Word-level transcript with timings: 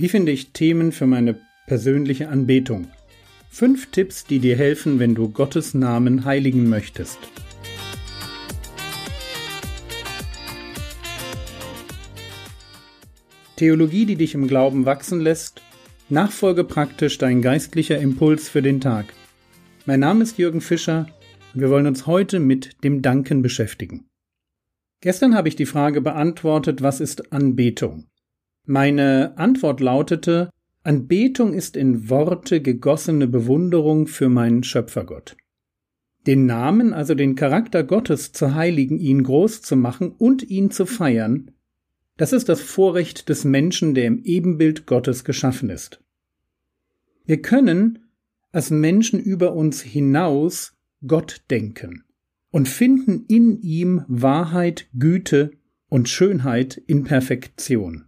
Wie 0.00 0.08
finde 0.08 0.32
ich 0.32 0.54
Themen 0.54 0.92
für 0.92 1.06
meine 1.06 1.36
persönliche 1.66 2.30
Anbetung? 2.30 2.88
Fünf 3.50 3.90
Tipps, 3.90 4.24
die 4.24 4.38
dir 4.38 4.56
helfen, 4.56 4.98
wenn 4.98 5.14
du 5.14 5.28
Gottes 5.28 5.74
Namen 5.74 6.24
heiligen 6.24 6.70
möchtest. 6.70 7.18
Theologie, 13.56 14.06
die 14.06 14.16
dich 14.16 14.32
im 14.32 14.48
Glauben 14.48 14.86
wachsen 14.86 15.20
lässt. 15.20 15.60
Nachfolge 16.08 16.64
praktisch 16.64 17.18
dein 17.18 17.42
geistlicher 17.42 17.98
Impuls 17.98 18.48
für 18.48 18.62
den 18.62 18.80
Tag. 18.80 19.12
Mein 19.84 20.00
Name 20.00 20.22
ist 20.22 20.38
Jürgen 20.38 20.62
Fischer 20.62 21.10
und 21.52 21.60
wir 21.60 21.68
wollen 21.68 21.86
uns 21.86 22.06
heute 22.06 22.40
mit 22.40 22.82
dem 22.84 23.02
Danken 23.02 23.42
beschäftigen. 23.42 24.06
Gestern 25.02 25.34
habe 25.34 25.48
ich 25.48 25.56
die 25.56 25.66
Frage 25.66 26.00
beantwortet, 26.00 26.80
was 26.80 27.00
ist 27.00 27.34
Anbetung? 27.34 28.09
Meine 28.70 29.36
Antwort 29.36 29.80
lautete, 29.80 30.48
Anbetung 30.84 31.54
ist 31.54 31.76
in 31.76 32.08
Worte 32.08 32.62
gegossene 32.62 33.26
Bewunderung 33.26 34.06
für 34.06 34.28
meinen 34.28 34.62
Schöpfergott. 34.62 35.36
Den 36.28 36.46
Namen, 36.46 36.94
also 36.94 37.16
den 37.16 37.34
Charakter 37.34 37.82
Gottes 37.82 38.30
zu 38.30 38.54
heiligen, 38.54 39.00
ihn 39.00 39.24
groß 39.24 39.62
zu 39.62 39.74
machen 39.74 40.12
und 40.12 40.48
ihn 40.48 40.70
zu 40.70 40.86
feiern, 40.86 41.50
das 42.16 42.32
ist 42.32 42.48
das 42.48 42.60
Vorrecht 42.60 43.28
des 43.28 43.42
Menschen, 43.42 43.96
der 43.96 44.04
im 44.04 44.22
Ebenbild 44.22 44.86
Gottes 44.86 45.24
geschaffen 45.24 45.68
ist. 45.68 46.00
Wir 47.24 47.42
können 47.42 47.98
als 48.52 48.70
Menschen 48.70 49.18
über 49.18 49.52
uns 49.52 49.82
hinaus 49.82 50.78
Gott 51.04 51.42
denken 51.50 52.04
und 52.52 52.68
finden 52.68 53.24
in 53.26 53.60
ihm 53.62 54.04
Wahrheit, 54.06 54.86
Güte 54.96 55.50
und 55.88 56.08
Schönheit 56.08 56.80
in 56.86 57.02
Perfektion. 57.02 58.04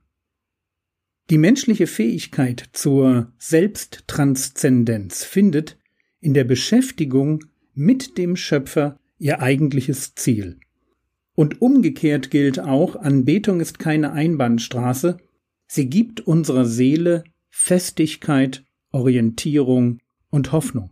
Die 1.31 1.39
menschliche 1.39 1.87
Fähigkeit 1.87 2.65
zur 2.73 3.33
Selbsttranszendenz 3.39 5.25
findet 5.25 5.79
in 6.21 6.35
der 6.35 6.45
Beschäftigung 6.45 7.45
mit 7.75 8.19
dem 8.19 8.37
Schöpfer 8.37 8.99
ihr 9.19 9.41
eigentliches 9.41 10.15
Ziel. 10.15 10.59
Und 11.35 11.63
umgekehrt 11.63 12.31
gilt 12.31 12.59
auch, 12.61 12.97
Anbetung 12.97 13.61
ist 13.61 13.79
keine 13.79 14.13
Einbahnstraße, 14.13 15.19
sie 15.67 15.89
gibt 15.89 16.21
unserer 16.21 16.67
Seele 16.67 17.25
Festigkeit, 17.49 18.65
Orientierung 18.91 20.01
und 20.31 20.53
Hoffnung. 20.53 20.91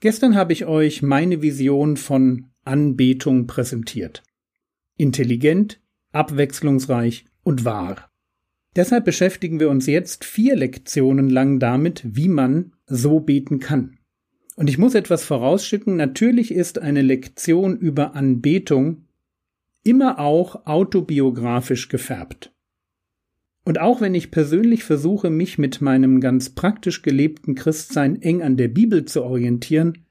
Gestern 0.00 0.34
habe 0.34 0.52
ich 0.52 0.64
euch 0.66 1.02
meine 1.02 1.42
Vision 1.42 1.96
von 1.96 2.50
Anbetung 2.64 3.46
präsentiert. 3.46 4.22
Intelligent, 4.96 5.80
abwechslungsreich 6.12 7.24
und 7.42 7.64
wahr. 7.64 8.10
Deshalb 8.76 9.04
beschäftigen 9.04 9.60
wir 9.60 9.70
uns 9.70 9.86
jetzt 9.86 10.24
vier 10.24 10.56
Lektionen 10.56 11.30
lang 11.30 11.60
damit, 11.60 12.02
wie 12.04 12.28
man 12.28 12.72
so 12.86 13.20
beten 13.20 13.60
kann. 13.60 13.98
Und 14.56 14.68
ich 14.68 14.78
muss 14.78 14.94
etwas 14.94 15.24
vorausschicken, 15.24 15.96
natürlich 15.96 16.52
ist 16.52 16.78
eine 16.78 17.02
Lektion 17.02 17.76
über 17.76 18.14
Anbetung 18.14 19.04
immer 19.82 20.18
auch 20.18 20.66
autobiografisch 20.66 21.88
gefärbt. 21.88 22.52
Und 23.64 23.80
auch 23.80 24.00
wenn 24.00 24.14
ich 24.14 24.30
persönlich 24.30 24.84
versuche, 24.84 25.30
mich 25.30 25.58
mit 25.58 25.80
meinem 25.80 26.20
ganz 26.20 26.50
praktisch 26.50 27.02
gelebten 27.02 27.54
Christsein 27.54 28.20
eng 28.20 28.42
an 28.42 28.56
der 28.56 28.68
Bibel 28.68 29.04
zu 29.04 29.22
orientieren, 29.22 30.04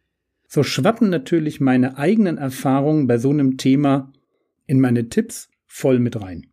so 0.47 0.63
schwappen 0.63 1.09
natürlich 1.09 1.59
meine 1.59 1.97
eigenen 1.97 2.37
Erfahrungen 2.37 3.07
bei 3.07 3.17
so 3.17 3.29
einem 3.29 3.57
Thema 3.57 4.11
in 4.65 4.79
meine 4.79 5.09
Tipps 5.09 5.49
voll 5.65 5.99
mit 5.99 6.19
rein. 6.21 6.47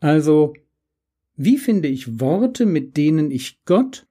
Also 0.00 0.54
wie 1.36 1.58
finde 1.58 1.88
ich 1.88 2.20
Worte, 2.20 2.66
mit 2.66 2.96
denen 2.96 3.30
ich 3.30 3.64
Gott 3.64 4.06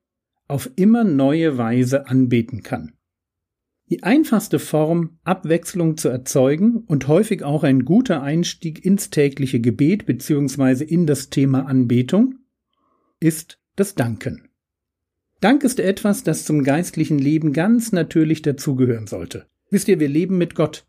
auf 0.47 0.69
immer 0.75 1.03
neue 1.03 1.57
Weise 1.57 2.07
anbeten 2.07 2.63
kann? 2.63 2.93
Die 3.89 4.03
einfachste 4.03 4.57
Form, 4.57 5.19
Abwechslung 5.23 5.97
zu 5.97 6.07
erzeugen 6.07 6.77
und 6.87 7.07
häufig 7.07 7.43
auch 7.43 7.63
ein 7.63 7.83
guter 7.83 8.23
Einstieg 8.23 8.85
ins 8.85 9.09
tägliche 9.09 9.59
Gebet 9.59 10.05
bzw. 10.05 10.85
in 10.85 11.05
das 11.05 11.29
Thema 11.29 11.65
Anbetung, 11.67 12.35
ist 13.19 13.59
das 13.75 13.95
Danken. 13.95 14.47
Dank 15.41 15.63
ist 15.63 15.79
etwas, 15.79 16.23
das 16.23 16.45
zum 16.45 16.63
geistlichen 16.63 17.19
Leben 17.19 17.51
ganz 17.51 17.91
natürlich 17.91 18.41
dazugehören 18.41 19.07
sollte. 19.07 19.47
Wisst 19.69 19.87
ihr, 19.87 19.99
wir 19.99 20.07
leben 20.07 20.37
mit 20.37 20.55
Gott. 20.55 20.85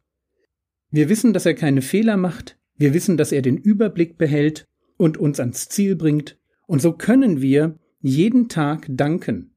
Wir 0.90 1.08
wissen, 1.08 1.32
dass 1.32 1.46
er 1.46 1.54
keine 1.54 1.82
Fehler 1.82 2.16
macht, 2.16 2.58
wir 2.76 2.94
wissen, 2.94 3.16
dass 3.16 3.32
er 3.32 3.42
den 3.42 3.56
Überblick 3.56 4.18
behält 4.18 4.68
und 5.02 5.18
uns 5.18 5.40
ans 5.40 5.68
Ziel 5.68 5.96
bringt, 5.96 6.38
und 6.68 6.80
so 6.80 6.92
können 6.92 7.42
wir 7.42 7.76
jeden 8.00 8.48
Tag 8.48 8.86
danken. 8.88 9.56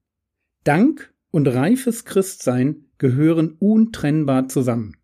Dank 0.63 1.13
und 1.29 1.47
reifes 1.47 2.03
Christsein 2.03 2.87
gehören 2.97 3.55
untrennbar 3.59 4.47
zusammen. 4.49 4.97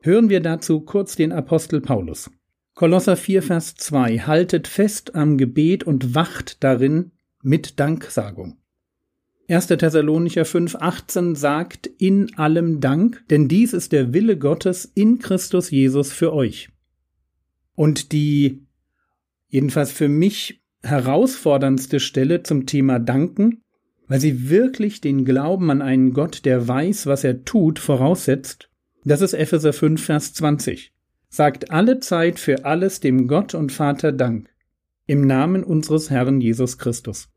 Hören 0.00 0.28
wir 0.28 0.38
dazu 0.38 0.82
kurz 0.82 1.16
den 1.16 1.32
Apostel 1.32 1.80
Paulus. 1.80 2.30
Kolosser 2.74 3.16
4, 3.16 3.42
Vers 3.42 3.74
2 3.74 4.20
Haltet 4.20 4.68
fest 4.68 5.16
am 5.16 5.36
Gebet 5.36 5.82
und 5.82 6.14
wacht 6.14 6.62
darin 6.62 7.10
mit 7.42 7.80
Danksagung. 7.80 8.56
1. 9.48 9.66
Thessalonicher 9.66 10.44
5, 10.44 10.76
18 10.76 11.34
sagt 11.34 11.88
in 11.88 12.38
allem 12.38 12.78
Dank, 12.78 13.24
denn 13.30 13.48
dies 13.48 13.72
ist 13.72 13.90
der 13.90 14.12
Wille 14.12 14.38
Gottes 14.38 14.84
in 14.84 15.18
Christus 15.18 15.72
Jesus 15.72 16.12
für 16.12 16.32
euch. 16.32 16.68
Und 17.74 18.12
die 18.12 18.67
jedenfalls 19.48 19.92
für 19.92 20.08
mich 20.08 20.62
herausforderndste 20.82 22.00
Stelle 22.00 22.42
zum 22.42 22.66
Thema 22.66 22.98
Danken, 22.98 23.62
weil 24.06 24.20
sie 24.20 24.48
wirklich 24.48 25.00
den 25.00 25.24
Glauben 25.24 25.70
an 25.70 25.82
einen 25.82 26.12
Gott, 26.12 26.44
der 26.44 26.66
weiß, 26.66 27.06
was 27.06 27.24
er 27.24 27.44
tut, 27.44 27.78
voraussetzt. 27.78 28.70
Das 29.04 29.20
ist 29.20 29.34
Epheser 29.34 29.72
5, 29.72 30.02
Vers 30.02 30.34
20. 30.34 30.92
Sagt 31.28 31.70
alle 31.70 32.00
Zeit 32.00 32.38
für 32.38 32.64
alles 32.64 33.00
dem 33.00 33.28
Gott 33.28 33.54
und 33.54 33.70
Vater 33.70 34.12
Dank. 34.12 34.50
Im 35.06 35.26
Namen 35.26 35.64
unseres 35.64 36.10
Herrn 36.10 36.40
Jesus 36.40 36.78
Christus. 36.78 37.28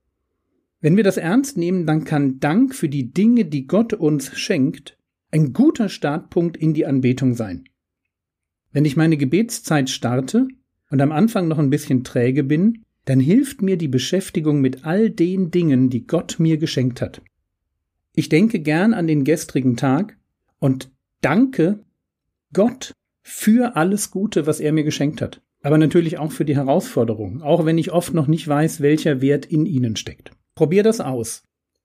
Wenn 0.80 0.98
wir 0.98 1.04
das 1.04 1.18
ernst 1.18 1.58
nehmen, 1.58 1.86
dann 1.86 2.06
kann 2.06 2.40
Dank 2.40 2.74
für 2.74 2.90
die 2.90 3.12
Dinge, 3.12 3.46
die 3.46 3.68
Gott 3.68 3.94
uns 3.94 4.36
schenkt, 4.38 4.98
ein 5.30 5.54
guter 5.54 5.90
Startpunkt 5.90 6.58
in 6.58 6.74
die 6.74 6.86
Anbetung 6.86 7.36
sein. 7.36 7.66
Wenn 8.72 8.86
ich 8.86 8.98
meine 8.98 9.18
Gebetszeit 9.18 9.90
starte, 9.90 10.48
und 10.92 11.02
am 11.02 11.12
Anfang 11.12 11.48
noch 11.48 11.58
ein 11.58 11.70
bisschen 11.70 12.04
träge 12.04 12.44
bin, 12.44 12.84
dann 13.06 13.20
hilft 13.20 13.62
mir 13.62 13.78
die 13.78 13.88
Beschäftigung 13.88 14.62
mit 14.62 14.86
all 14.86 15.10
den 15.10 15.50
Dingen, 15.50 15.90
die 15.90 16.06
Gott 16.06 16.36
mir 16.38 16.58
geschenkt 16.58 17.02
hat. 17.02 17.22
Ich 18.14 18.30
denke 18.30 18.60
gern 18.60 18.94
an 18.94 19.08
den 19.08 19.24
gestrigen 19.24 19.78
Tag 19.78 20.18
und 20.60 20.92
danke 21.22 21.80
Gott 22.54 22.94
für 23.24 23.76
alles 23.76 24.12
Gute, 24.12 24.46
was 24.46 24.60
er 24.60 24.74
mir 24.74 24.84
geschenkt 24.84 25.22
hat. 25.22 25.42
Aber 25.64 25.78
natürlich 25.78 26.18
auch 26.18 26.32
für 26.32 26.46
die 26.46 26.56
Herausforderungen, 26.56 27.42
auch 27.42 27.66
wenn 27.66 27.78
ich 27.78 27.92
oft 27.92 28.14
noch 28.14 28.28
nicht 28.28 28.48
weiß, 28.48 28.82
welcher 28.82 29.22
Wert 29.22 29.46
in 29.46 29.66
ihnen 29.66 29.96
steckt. 29.96 30.32
Probier 30.56 30.84
das 30.84 31.00
aus. 31.00 31.44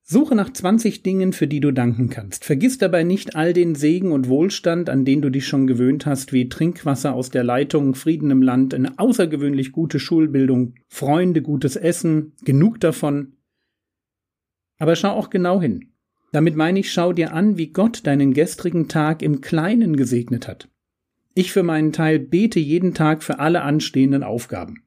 Suche 0.08 0.36
nach 0.36 0.52
20 0.52 1.02
Dingen, 1.02 1.32
für 1.32 1.48
die 1.48 1.58
du 1.58 1.72
danken 1.72 2.10
kannst. 2.10 2.44
Vergiss 2.44 2.78
dabei 2.78 3.02
nicht 3.02 3.34
all 3.34 3.52
den 3.52 3.74
Segen 3.74 4.12
und 4.12 4.28
Wohlstand, 4.28 4.88
an 4.88 5.04
den 5.04 5.20
du 5.20 5.30
dich 5.30 5.48
schon 5.48 5.66
gewöhnt 5.66 6.06
hast, 6.06 6.32
wie 6.32 6.48
Trinkwasser 6.48 7.12
aus 7.12 7.30
der 7.30 7.42
Leitung, 7.42 7.96
Frieden 7.96 8.30
im 8.30 8.40
Land, 8.40 8.72
eine 8.72 9.00
außergewöhnlich 9.00 9.72
gute 9.72 9.98
Schulbildung, 9.98 10.74
Freunde, 10.86 11.42
gutes 11.42 11.74
Essen, 11.74 12.34
genug 12.44 12.78
davon. 12.78 13.32
Aber 14.78 14.94
schau 14.94 15.10
auch 15.10 15.28
genau 15.28 15.60
hin. 15.60 15.90
Damit 16.30 16.54
meine 16.54 16.78
ich, 16.78 16.92
schau 16.92 17.12
dir 17.12 17.34
an, 17.34 17.58
wie 17.58 17.72
Gott 17.72 18.06
deinen 18.06 18.32
gestrigen 18.32 18.86
Tag 18.86 19.22
im 19.22 19.40
Kleinen 19.40 19.96
gesegnet 19.96 20.46
hat. 20.46 20.68
Ich 21.34 21.50
für 21.50 21.64
meinen 21.64 21.92
Teil 21.92 22.20
bete 22.20 22.60
jeden 22.60 22.94
Tag 22.94 23.24
für 23.24 23.40
alle 23.40 23.62
anstehenden 23.62 24.22
Aufgaben. 24.22 24.84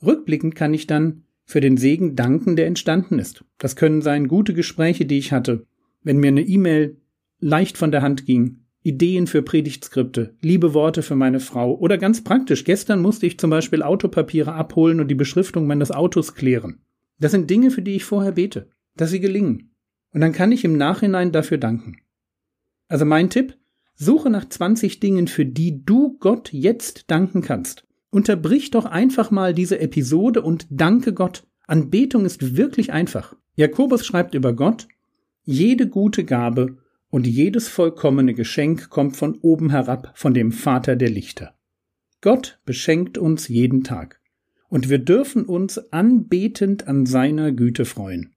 Rückblickend 0.00 0.54
kann 0.54 0.74
ich 0.74 0.86
dann 0.86 1.24
für 1.48 1.60
den 1.60 1.78
Segen 1.78 2.14
danken, 2.14 2.56
der 2.56 2.66
entstanden 2.66 3.18
ist. 3.18 3.42
Das 3.56 3.74
können 3.74 4.02
sein 4.02 4.28
gute 4.28 4.52
Gespräche, 4.52 5.06
die 5.06 5.16
ich 5.16 5.32
hatte, 5.32 5.66
wenn 6.02 6.18
mir 6.18 6.28
eine 6.28 6.42
E-Mail 6.42 7.00
leicht 7.40 7.78
von 7.78 7.90
der 7.90 8.02
Hand 8.02 8.26
ging, 8.26 8.66
Ideen 8.82 9.26
für 9.26 9.40
Predigtskripte, 9.40 10.36
liebe 10.42 10.74
Worte 10.74 11.02
für 11.02 11.16
meine 11.16 11.40
Frau 11.40 11.74
oder 11.74 11.96
ganz 11.96 12.22
praktisch, 12.22 12.64
gestern 12.64 13.00
musste 13.00 13.26
ich 13.26 13.38
zum 13.38 13.48
Beispiel 13.48 13.82
Autopapiere 13.82 14.52
abholen 14.52 15.00
und 15.00 15.08
die 15.08 15.14
Beschriftung 15.14 15.66
meines 15.66 15.90
Autos 15.90 16.34
klären. 16.34 16.82
Das 17.18 17.32
sind 17.32 17.48
Dinge, 17.48 17.70
für 17.70 17.82
die 17.82 17.96
ich 17.96 18.04
vorher 18.04 18.32
bete, 18.32 18.68
dass 18.94 19.10
sie 19.10 19.20
gelingen. 19.20 19.74
Und 20.12 20.20
dann 20.20 20.32
kann 20.32 20.52
ich 20.52 20.66
im 20.66 20.76
Nachhinein 20.76 21.32
dafür 21.32 21.56
danken. 21.56 21.96
Also 22.88 23.06
mein 23.06 23.30
Tipp, 23.30 23.56
suche 23.94 24.28
nach 24.28 24.46
20 24.46 25.00
Dingen, 25.00 25.28
für 25.28 25.46
die 25.46 25.82
du 25.82 26.18
Gott 26.18 26.52
jetzt 26.52 27.10
danken 27.10 27.40
kannst. 27.40 27.87
Unterbrich 28.10 28.70
doch 28.70 28.84
einfach 28.84 29.30
mal 29.30 29.54
diese 29.54 29.80
Episode 29.80 30.42
und 30.42 30.66
danke 30.70 31.12
Gott. 31.12 31.46
Anbetung 31.66 32.24
ist 32.24 32.56
wirklich 32.56 32.92
einfach. 32.92 33.34
Jakobus 33.54 34.06
schreibt 34.06 34.34
über 34.34 34.54
Gott, 34.54 34.88
jede 35.44 35.88
gute 35.88 36.24
Gabe 36.24 36.78
und 37.10 37.26
jedes 37.26 37.68
vollkommene 37.68 38.34
Geschenk 38.34 38.88
kommt 38.90 39.16
von 39.16 39.38
oben 39.42 39.70
herab, 39.70 40.12
von 40.14 40.34
dem 40.34 40.52
Vater 40.52 40.96
der 40.96 41.10
Lichter. 41.10 41.54
Gott 42.20 42.60
beschenkt 42.64 43.18
uns 43.18 43.48
jeden 43.48 43.84
Tag. 43.84 44.18
und 44.68 44.88
wir 44.88 44.98
dürfen 44.98 45.44
uns 45.44 45.78
anbetend 45.92 46.86
an 46.86 47.06
seiner 47.06 47.52
Güte 47.52 47.84
freuen. 47.84 48.34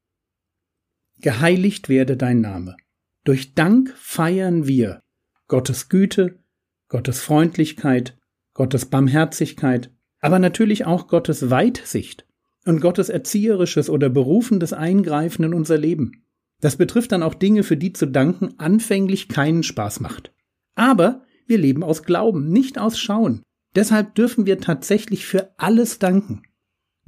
Geheiligt 1.20 1.90
werde 1.90 2.18
dein 2.18 2.42
Name. 2.42 2.76
Durch 3.24 3.54
Dank 3.54 3.94
feiern 3.98 4.66
wir 4.66 5.02
Gottes 5.48 5.90
Güte, 5.90 6.40
Gottes 6.88 7.22
Freundlichkeit, 7.22 8.18
Gottes 8.54 8.86
Barmherzigkeit, 8.86 9.92
aber 10.20 10.40
natürlich 10.40 10.86
auch 10.86 11.08
Gottes 11.08 11.50
Weitsicht 11.50 12.26
und 12.66 12.82
Gottes 12.82 13.10
erzieherisches 13.10 13.90
oder 13.90 14.10
berufendes 14.10 14.74
Eingreifen 14.74 15.44
in 15.46 15.54
unser 15.54 15.78
Leben. 15.78 16.24
Das 16.62 16.76
betrifft 16.76 17.12
dann 17.12 17.24
auch 17.24 17.34
Dinge, 17.34 17.64
für 17.64 17.78
die 17.78 17.92
zu 17.94 18.06
danken 18.06 18.54
anfänglich 18.60 19.28
keinen 19.28 19.64
Spaß 19.64 20.00
macht. 20.00 20.32
Aber 20.76 21.24
wir 21.48 21.58
leben 21.58 21.84
aus 21.84 22.04
Glauben, 22.04 22.50
nicht 22.50 22.78
aus 22.78 23.00
Schauen. 23.00 23.42
Deshalb 23.76 24.16
dürfen 24.16 24.46
wir 24.46 24.60
tatsächlich 24.60 25.26
für 25.26 25.54
alles 25.58 25.98
danken. 25.98 26.44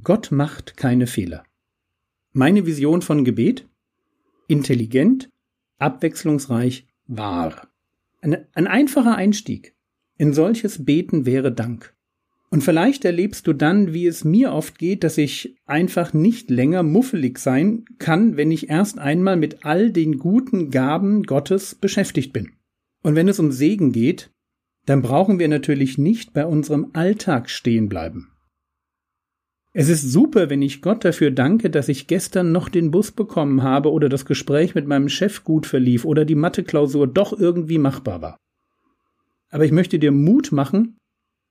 Gott 0.02 0.32
macht 0.32 0.76
keine 0.76 1.06
Fehler. 1.06 1.44
Meine 2.32 2.66
Vision 2.66 3.00
von 3.00 3.24
Gebet? 3.24 3.68
Intelligent, 4.48 5.30
abwechslungsreich, 5.78 6.86
wahr. 7.06 7.68
Ein, 8.20 8.46
ein 8.54 8.66
einfacher 8.66 9.14
Einstieg. 9.14 9.73
In 10.16 10.32
solches 10.32 10.84
Beten 10.84 11.26
wäre 11.26 11.52
Dank. 11.52 11.94
Und 12.50 12.62
vielleicht 12.62 13.04
erlebst 13.04 13.48
du 13.48 13.52
dann, 13.52 13.92
wie 13.92 14.06
es 14.06 14.22
mir 14.22 14.52
oft 14.52 14.78
geht, 14.78 15.02
dass 15.02 15.18
ich 15.18 15.56
einfach 15.66 16.12
nicht 16.12 16.50
länger 16.50 16.84
muffelig 16.84 17.38
sein 17.38 17.84
kann, 17.98 18.36
wenn 18.36 18.52
ich 18.52 18.70
erst 18.70 19.00
einmal 19.00 19.36
mit 19.36 19.64
all 19.64 19.90
den 19.90 20.18
guten 20.18 20.70
Gaben 20.70 21.24
Gottes 21.24 21.74
beschäftigt 21.74 22.32
bin. 22.32 22.52
Und 23.02 23.16
wenn 23.16 23.26
es 23.26 23.40
um 23.40 23.50
Segen 23.50 23.90
geht, 23.90 24.30
dann 24.86 25.02
brauchen 25.02 25.40
wir 25.40 25.48
natürlich 25.48 25.98
nicht 25.98 26.32
bei 26.32 26.46
unserem 26.46 26.90
Alltag 26.92 27.50
stehen 27.50 27.88
bleiben. 27.88 28.30
Es 29.72 29.88
ist 29.88 30.12
super, 30.12 30.48
wenn 30.48 30.62
ich 30.62 30.80
Gott 30.80 31.04
dafür 31.04 31.32
danke, 31.32 31.70
dass 31.70 31.88
ich 31.88 32.06
gestern 32.06 32.52
noch 32.52 32.68
den 32.68 32.92
Bus 32.92 33.10
bekommen 33.10 33.64
habe 33.64 33.90
oder 33.90 34.08
das 34.08 34.24
Gespräch 34.24 34.76
mit 34.76 34.86
meinem 34.86 35.08
Chef 35.08 35.42
gut 35.42 35.66
verlief 35.66 36.04
oder 36.04 36.24
die 36.24 36.36
Matheklausur 36.36 37.08
doch 37.08 37.36
irgendwie 37.36 37.78
machbar 37.78 38.22
war. 38.22 38.36
Aber 39.54 39.64
ich 39.64 39.70
möchte 39.70 40.00
dir 40.00 40.10
Mut 40.10 40.50
machen, 40.50 40.96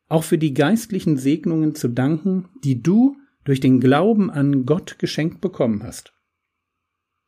auch 0.10 0.26
für 0.26 0.38
die 0.38 0.54
geistlichen 0.54 1.16
Segnungen 1.16 1.74
zu 1.74 1.88
danken, 1.88 2.50
die 2.62 2.84
du 2.84 3.16
durch 3.46 3.62
den 3.62 3.80
Glauben 3.80 4.30
an 4.30 4.66
Gott 4.66 5.00
geschenkt 5.00 5.40
bekommen 5.40 5.84
hast. 5.84 6.12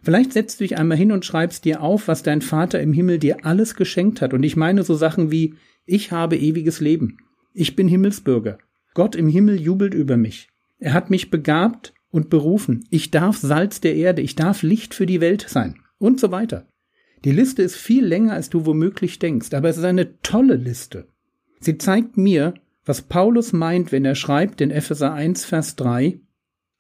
Vielleicht 0.03 0.33
setzt 0.33 0.59
du 0.59 0.65
dich 0.65 0.77
einmal 0.77 0.97
hin 0.97 1.13
und 1.13 1.23
schreibst 1.23 1.63
dir 1.63 1.81
auf, 1.81 2.09
was 2.09 2.23
dein 2.23 2.41
Vater 2.41 2.81
im 2.81 2.91
Himmel 2.91 3.19
dir 3.19 3.45
alles 3.45 3.75
geschenkt 3.75 4.21
hat. 4.21 4.33
Und 4.33 4.43
ich 4.43 4.57
meine 4.57 4.83
so 4.83 4.95
Sachen 4.95 5.31
wie, 5.31 5.55
ich 5.85 6.11
habe 6.11 6.35
ewiges 6.35 6.81
Leben. 6.81 7.19
Ich 7.53 7.77
bin 7.77 7.87
Himmelsbürger. 7.87 8.57
Gott 8.93 9.15
im 9.15 9.29
Himmel 9.29 9.61
jubelt 9.61 9.93
über 9.93 10.17
mich. 10.17 10.49
Er 10.77 10.91
hat 10.91 11.09
mich 11.09 11.31
begabt 11.31 11.93
und 12.09 12.29
berufen. 12.29 12.83
Ich 12.89 13.11
darf 13.11 13.37
Salz 13.37 13.79
der 13.79 13.95
Erde. 13.95 14.21
Ich 14.21 14.35
darf 14.35 14.61
Licht 14.61 14.93
für 14.93 15.05
die 15.05 15.21
Welt 15.21 15.45
sein. 15.47 15.79
Und 15.99 16.19
so 16.19 16.31
weiter. 16.31 16.67
Die 17.25 17.31
Liste 17.31 17.63
ist 17.63 17.75
viel 17.75 18.05
länger, 18.05 18.33
als 18.33 18.51
du 18.51 18.67
womöglich 18.67 19.17
denkst, 19.17 19.51
aber 19.55 19.67
es 19.67 19.77
ist 19.77 19.83
eine 19.83 20.21
tolle 20.21 20.57
Liste. 20.57 21.07
Sie 21.59 21.79
zeigt 21.79 22.17
mir, 22.17 22.53
was 22.85 23.01
Paulus 23.01 23.51
meint, 23.51 23.91
wenn 23.91 24.05
er 24.05 24.13
schreibt 24.13 24.61
in 24.61 24.69
Epheser 24.69 25.11
1, 25.11 25.43
Vers 25.43 25.75
3, 25.75 26.19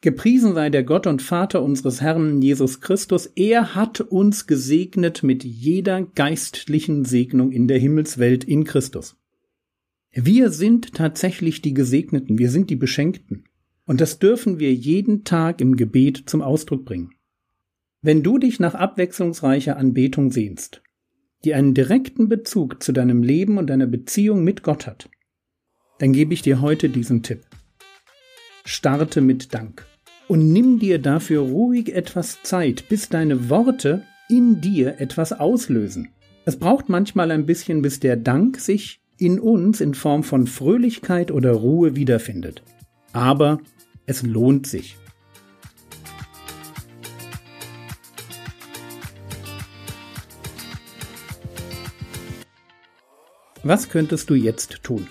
Gepriesen 0.01 0.53
sei 0.53 0.69
der 0.69 0.83
Gott 0.83 1.07
und 1.07 1.23
Vater 1.23 1.63
unseres 1.63 1.99
Herrn 1.99 2.43
Jesus 2.43 2.79
Christus, 2.79 3.25
er 3.35 3.73
hat 3.73 4.01
uns 4.01 4.45
gesegnet 4.45 5.23
mit 5.23 5.43
jeder 5.43 6.03
geistlichen 6.03 7.05
Segnung 7.05 7.51
in 7.51 7.67
der 7.67 7.79
Himmelswelt 7.79 8.43
in 8.43 8.65
Christus. 8.65 9.15
Wir 10.11 10.51
sind 10.51 10.93
tatsächlich 10.93 11.63
die 11.63 11.73
Gesegneten, 11.73 12.37
wir 12.37 12.51
sind 12.51 12.69
die 12.69 12.75
Beschenkten. 12.75 13.45
Und 13.85 13.99
das 13.99 14.19
dürfen 14.19 14.59
wir 14.59 14.71
jeden 14.71 15.23
Tag 15.23 15.59
im 15.59 15.75
Gebet 15.75 16.23
zum 16.27 16.43
Ausdruck 16.43 16.85
bringen. 16.85 17.14
Wenn 18.05 18.21
du 18.21 18.37
dich 18.37 18.59
nach 18.59 18.75
abwechslungsreicher 18.75 19.77
Anbetung 19.77 20.31
sehnst, 20.31 20.83
die 21.43 21.55
einen 21.55 21.73
direkten 21.73 22.29
Bezug 22.29 22.83
zu 22.83 22.91
deinem 22.91 23.23
Leben 23.23 23.57
und 23.57 23.67
deiner 23.67 23.87
Beziehung 23.87 24.43
mit 24.43 24.61
Gott 24.61 24.85
hat, 24.85 25.09
dann 25.97 26.13
gebe 26.13 26.31
ich 26.35 26.43
dir 26.43 26.61
heute 26.61 26.89
diesen 26.89 27.23
Tipp. 27.23 27.41
Starte 28.63 29.21
mit 29.21 29.55
Dank 29.55 29.87
und 30.27 30.53
nimm 30.53 30.77
dir 30.77 30.99
dafür 30.99 31.41
ruhig 31.41 31.95
etwas 31.95 32.43
Zeit, 32.43 32.87
bis 32.89 33.09
deine 33.09 33.49
Worte 33.49 34.03
in 34.29 34.61
dir 34.61 35.01
etwas 35.01 35.33
auslösen. 35.33 36.09
Es 36.45 36.57
braucht 36.57 36.89
manchmal 36.89 37.31
ein 37.31 37.47
bisschen, 37.47 37.81
bis 37.81 37.99
der 37.99 38.17
Dank 38.17 38.59
sich 38.59 39.01
in 39.17 39.39
uns 39.39 39.81
in 39.81 39.95
Form 39.95 40.21
von 40.21 40.45
Fröhlichkeit 40.45 41.31
oder 41.31 41.53
Ruhe 41.53 41.95
wiederfindet. 41.95 42.61
Aber 43.13 43.61
es 44.05 44.21
lohnt 44.21 44.67
sich. 44.67 44.95
Was 53.65 53.89
könntest 53.89 54.29
du 54.29 54.35
jetzt 54.35 54.83
tun? 54.83 55.07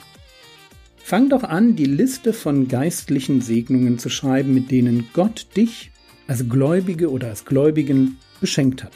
Fang 0.97 1.29
doch 1.29 1.43
an, 1.43 1.75
die 1.75 1.87
Liste 1.87 2.33
von 2.33 2.69
geistlichen 2.69 3.41
Segnungen 3.41 3.99
zu 3.99 4.11
schreiben, 4.11 4.55
mit 4.55 4.71
denen 4.71 5.09
Gott 5.13 5.49
dich 5.57 5.91
als 6.29 6.49
Gläubige 6.49 7.11
oder 7.11 7.31
als 7.31 7.45
Gläubigen 7.45 8.19
beschenkt 8.41 8.85
hat. 8.85 8.93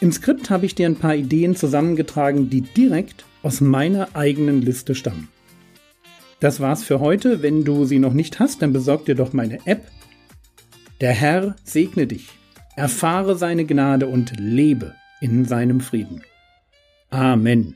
Im 0.00 0.10
Skript 0.10 0.48
habe 0.48 0.64
ich 0.64 0.74
dir 0.74 0.86
ein 0.86 0.96
paar 0.96 1.14
Ideen 1.14 1.54
zusammengetragen, 1.54 2.48
die 2.48 2.62
direkt 2.62 3.26
aus 3.42 3.60
meiner 3.60 4.16
eigenen 4.16 4.62
Liste 4.62 4.94
stammen. 4.94 5.28
Das 6.40 6.58
war's 6.58 6.82
für 6.82 6.98
heute. 6.98 7.42
Wenn 7.42 7.64
du 7.64 7.84
sie 7.84 7.98
noch 7.98 8.14
nicht 8.14 8.40
hast, 8.40 8.62
dann 8.62 8.72
besorg 8.72 9.04
dir 9.04 9.16
doch 9.16 9.34
meine 9.34 9.66
App. 9.66 9.86
Der 11.02 11.12
Herr 11.12 11.56
segne 11.62 12.06
dich, 12.06 12.30
erfahre 12.74 13.36
seine 13.36 13.66
Gnade 13.66 14.06
und 14.06 14.40
lebe 14.40 14.94
in 15.20 15.44
seinem 15.44 15.80
Frieden. 15.80 16.22
Amen. 17.10 17.74